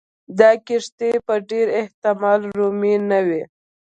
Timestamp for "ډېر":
1.49-1.67